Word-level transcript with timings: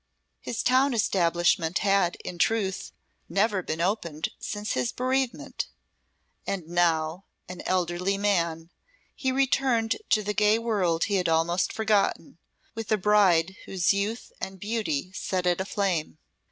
His 0.39 0.63
town 0.63 0.95
establishment 0.95 1.77
had, 1.77 2.15
in 2.25 2.39
truth, 2.39 2.91
never 3.29 3.61
been 3.61 3.79
opened 3.81 4.29
since 4.39 4.71
his 4.71 4.91
bereavement; 4.91 5.67
and 6.47 6.67
now 6.67 7.25
an 7.47 7.61
elderly 7.67 8.17
man 8.17 8.71
he 9.15 9.31
returned 9.31 9.97
to 10.09 10.23
the 10.23 10.33
gay 10.33 10.57
world 10.57 11.03
he 11.03 11.17
had 11.17 11.29
almost 11.29 11.71
forgotten, 11.71 12.39
with 12.73 12.91
a 12.91 12.97
bride 12.97 13.57
whose 13.65 13.93
youth 13.93 14.31
and 14.41 14.59
beauty 14.59 15.11
set 15.13 15.45
it 15.45 15.61
aflame. 15.61 16.17